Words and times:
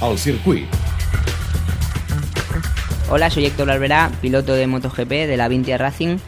al 0.00 0.18
circuit. 0.18 0.66
Hola, 3.10 3.28
soy 3.28 3.44
Héctor 3.44 3.70
Alberá, 3.70 4.10
piloto 4.22 4.54
de 4.54 4.66
MotoGP 4.66 5.10
de 5.10 5.36
la 5.36 5.48
Vintia 5.48 5.76
Racing 5.76 6.18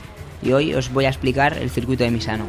y 0.43 0.53
hoy 0.53 0.75
os 0.75 0.93
voy 0.93 1.07
a 1.07 1.09
explicar 1.09 1.57
el 1.57 1.71
circuito 1.71 2.05
de 2.05 2.11
Misano. 2.11 2.45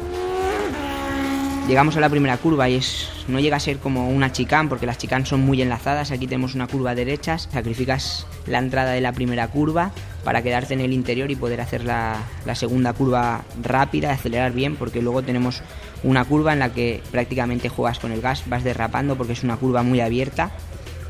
Llegamos 1.66 1.96
a 1.96 2.00
la 2.00 2.10
primera 2.10 2.36
curva 2.36 2.68
y 2.68 2.74
es, 2.74 3.08
no 3.26 3.40
llega 3.40 3.56
a 3.56 3.60
ser 3.60 3.78
como 3.78 4.10
una 4.10 4.32
chicán 4.32 4.68
porque 4.68 4.84
las 4.84 4.98
chicán 4.98 5.24
son 5.24 5.40
muy 5.40 5.62
enlazadas. 5.62 6.10
Aquí 6.10 6.26
tenemos 6.26 6.54
una 6.54 6.66
curva 6.66 6.94
derechas, 6.94 7.48
sacrificas 7.50 8.26
la 8.46 8.58
entrada 8.58 8.92
de 8.92 9.00
la 9.00 9.12
primera 9.12 9.48
curva 9.48 9.92
para 10.24 10.42
quedarte 10.42 10.74
en 10.74 10.80
el 10.80 10.92
interior 10.92 11.30
y 11.30 11.36
poder 11.36 11.62
hacer 11.62 11.84
la, 11.84 12.18
la 12.44 12.54
segunda 12.54 12.92
curva 12.92 13.44
rápida, 13.62 14.12
acelerar 14.12 14.52
bien 14.52 14.76
porque 14.76 15.00
luego 15.00 15.22
tenemos 15.22 15.62
una 16.02 16.26
curva 16.26 16.52
en 16.52 16.58
la 16.58 16.74
que 16.74 17.02
prácticamente 17.10 17.70
juegas 17.70 17.98
con 17.98 18.12
el 18.12 18.20
gas, 18.20 18.42
vas 18.46 18.62
derrapando 18.62 19.16
porque 19.16 19.32
es 19.32 19.42
una 19.42 19.56
curva 19.56 19.82
muy 19.82 20.02
abierta 20.02 20.50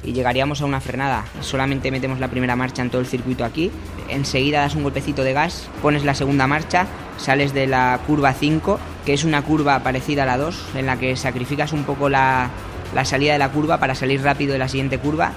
y 0.05 0.13
llegaríamos 0.13 0.61
a 0.61 0.67
una 0.67 0.81
frenada. 0.81 1.25
Solamente 1.41 1.91
metemos 1.91 2.21
la 2.21 2.29
primera 2.29 2.57
marcha 2.57 2.83
en 2.83 2.91
todo 2.91 3.01
el 3.01 3.07
circuito 3.07 3.45
aquí. 3.45 3.71
Enseguida 4.09 4.61
das 4.61 4.75
un 4.75 4.83
golpecito 4.83 5.25
de 5.25 5.33
gas, 5.33 5.69
pones 5.83 6.05
la 6.05 6.15
segunda 6.15 6.47
marcha, 6.47 6.87
sales 7.17 7.55
de 7.55 7.67
la 7.67 7.99
curva 8.07 8.33
5, 8.33 8.79
que 9.07 9.15
es 9.15 9.25
una 9.25 9.43
curva 9.43 9.81
parecida 9.81 10.25
a 10.25 10.27
la 10.27 10.37
2, 10.37 10.77
en 10.77 10.87
la 10.87 10.99
que 10.99 11.17
sacrificas 11.17 11.73
un 11.73 11.85
poco 11.85 12.09
la, 12.09 12.51
la 12.95 13.05
salida 13.05 13.33
de 13.33 13.39
la 13.39 13.51
curva 13.51 13.79
para 13.79 13.95
salir 13.95 14.23
rápido 14.23 14.53
de 14.53 14.59
la 14.59 14.69
siguiente 14.69 14.99
curva 14.99 15.33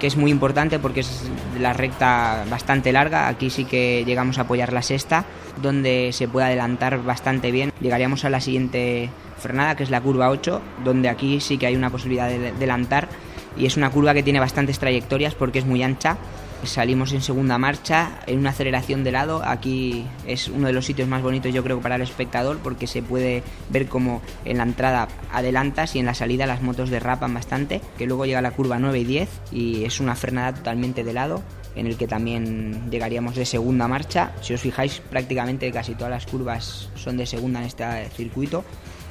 que 0.00 0.06
es 0.06 0.16
muy 0.16 0.30
importante 0.30 0.78
porque 0.78 1.00
es 1.00 1.30
la 1.60 1.74
recta 1.74 2.44
bastante 2.50 2.90
larga. 2.90 3.28
Aquí 3.28 3.50
sí 3.50 3.66
que 3.66 4.02
llegamos 4.04 4.38
a 4.38 4.42
apoyar 4.42 4.72
la 4.72 4.82
sexta, 4.82 5.26
donde 5.62 6.10
se 6.12 6.26
puede 6.26 6.46
adelantar 6.46 7.04
bastante 7.04 7.52
bien. 7.52 7.70
Llegaríamos 7.80 8.24
a 8.24 8.30
la 8.30 8.40
siguiente 8.40 9.10
frenada, 9.36 9.76
que 9.76 9.82
es 9.82 9.90
la 9.90 10.00
curva 10.00 10.30
8, 10.30 10.60
donde 10.84 11.08
aquí 11.08 11.38
sí 11.40 11.58
que 11.58 11.66
hay 11.66 11.76
una 11.76 11.90
posibilidad 11.90 12.28
de 12.28 12.48
adelantar 12.48 13.08
y 13.56 13.66
es 13.66 13.76
una 13.76 13.90
curva 13.90 14.14
que 14.14 14.22
tiene 14.22 14.40
bastantes 14.40 14.78
trayectorias 14.78 15.34
porque 15.34 15.58
es 15.58 15.66
muy 15.66 15.82
ancha. 15.82 16.18
Salimos 16.62 17.12
en 17.12 17.22
segunda 17.22 17.56
marcha, 17.56 18.20
en 18.26 18.38
una 18.38 18.50
aceleración 18.50 19.02
de 19.02 19.12
lado. 19.12 19.42
Aquí 19.44 20.04
es 20.26 20.48
uno 20.48 20.66
de 20.66 20.74
los 20.74 20.84
sitios 20.84 21.08
más 21.08 21.22
bonitos 21.22 21.54
yo 21.54 21.64
creo 21.64 21.80
para 21.80 21.96
el 21.96 22.02
espectador 22.02 22.58
porque 22.58 22.86
se 22.86 23.02
puede 23.02 23.42
ver 23.70 23.86
como 23.86 24.20
en 24.44 24.58
la 24.58 24.64
entrada 24.64 25.08
adelantas 25.32 25.96
y 25.96 26.00
en 26.00 26.06
la 26.06 26.14
salida 26.14 26.46
las 26.46 26.60
motos 26.60 26.90
derrapan 26.90 27.32
bastante. 27.32 27.80
Que 27.96 28.06
luego 28.06 28.26
llega 28.26 28.42
la 28.42 28.50
curva 28.50 28.78
9 28.78 28.98
y 28.98 29.04
10 29.04 29.28
y 29.52 29.84
es 29.84 30.00
una 30.00 30.14
frenada 30.14 30.54
totalmente 30.54 31.02
de 31.02 31.14
lado 31.14 31.42
en 31.76 31.86
el 31.86 31.96
que 31.96 32.06
también 32.06 32.90
llegaríamos 32.90 33.36
de 33.36 33.46
segunda 33.46 33.88
marcha. 33.88 34.32
Si 34.42 34.52
os 34.52 34.60
fijáis 34.60 35.00
prácticamente 35.00 35.70
casi 35.72 35.94
todas 35.94 36.10
las 36.10 36.26
curvas 36.26 36.90
son 36.94 37.16
de 37.16 37.26
segunda 37.26 37.60
en 37.60 37.66
este 37.66 37.84
circuito. 38.16 38.64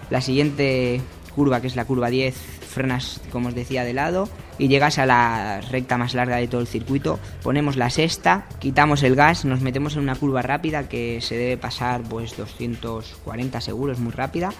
La 0.09 0.21
siguiente 0.21 1.01
curva 1.39 1.61
que 1.61 1.67
es 1.67 1.77
la 1.77 1.85
curva 1.85 2.09
10 2.09 2.35
frenas, 2.35 3.21
como 3.31 3.47
os 3.47 3.55
decía, 3.55 3.85
de 3.85 3.93
lado 3.93 4.27
y 4.57 4.67
llegas 4.67 4.99
a 4.99 5.05
la 5.05 5.61
recta 5.71 5.97
más 5.97 6.13
larga 6.13 6.35
de 6.35 6.49
todo 6.49 6.59
el 6.59 6.67
circuito. 6.67 7.17
Ponemos 7.43 7.77
la 7.77 7.89
sexta, 7.89 8.45
quitamos 8.59 9.03
el 9.03 9.15
gas, 9.15 9.45
nos 9.45 9.61
metemos 9.61 9.95
en 9.95 10.01
una 10.01 10.15
curva 10.15 10.41
rápida 10.41 10.89
que 10.89 11.21
se 11.21 11.37
debe 11.37 11.55
pasar 11.55 12.01
pues 12.01 12.35
240 12.35 13.61
seguro, 13.61 13.93
es 13.93 13.99
muy 13.99 14.11
rápida. 14.11 14.51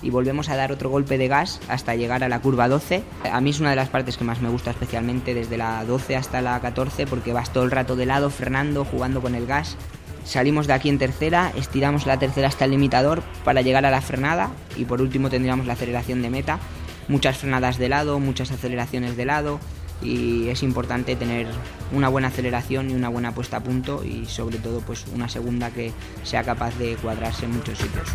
Y 0.00 0.08
volvemos 0.08 0.48
a 0.48 0.56
dar 0.56 0.72
otro 0.72 0.88
golpe 0.88 1.18
de 1.18 1.28
gas 1.28 1.60
hasta 1.68 1.94
llegar 1.94 2.24
a 2.24 2.30
la 2.30 2.40
curva 2.40 2.66
12. 2.66 3.02
A 3.30 3.40
mí 3.42 3.50
es 3.50 3.60
una 3.60 3.70
de 3.70 3.76
las 3.76 3.90
partes 3.90 4.16
que 4.16 4.24
más 4.24 4.40
me 4.40 4.48
gusta 4.48 4.70
especialmente 4.70 5.34
desde 5.34 5.58
la 5.58 5.84
12 5.84 6.16
hasta 6.16 6.40
la 6.40 6.58
14 6.58 7.06
porque 7.06 7.34
vas 7.34 7.52
todo 7.52 7.64
el 7.64 7.70
rato 7.70 7.94
de 7.94 8.06
lado, 8.06 8.30
frenando, 8.30 8.86
jugando 8.86 9.20
con 9.20 9.34
el 9.34 9.46
gas 9.46 9.76
Salimos 10.24 10.66
de 10.66 10.72
aquí 10.72 10.88
en 10.88 10.98
tercera, 10.98 11.52
estiramos 11.56 12.06
la 12.06 12.18
tercera 12.18 12.48
hasta 12.48 12.64
el 12.64 12.72
limitador 12.72 13.22
para 13.44 13.62
llegar 13.62 13.84
a 13.86 13.90
la 13.90 14.00
frenada 14.00 14.50
y 14.76 14.84
por 14.84 15.02
último 15.02 15.30
tendríamos 15.30 15.66
la 15.66 15.72
aceleración 15.72 16.22
de 16.22 16.30
meta 16.30 16.58
muchas 17.08 17.38
frenadas 17.38 17.78
de 17.78 17.88
lado, 17.88 18.18
muchas 18.18 18.50
aceleraciones 18.50 19.16
de 19.16 19.24
lado 19.24 19.60
y 20.00 20.48
es 20.48 20.62
importante 20.62 21.14
tener 21.14 21.46
una 21.92 22.08
buena 22.08 22.28
aceleración 22.28 22.90
y 22.90 22.94
una 22.94 23.08
buena 23.08 23.34
puesta 23.34 23.58
a 23.58 23.60
punto 23.62 24.04
y 24.04 24.26
sobre 24.26 24.58
todo 24.58 24.80
pues 24.80 25.04
una 25.14 25.28
segunda 25.28 25.70
que 25.70 25.92
sea 26.24 26.42
capaz 26.42 26.76
de 26.78 26.96
cuadrarse 26.96 27.44
en 27.44 27.52
muchos 27.52 27.78
sitios. 27.78 28.08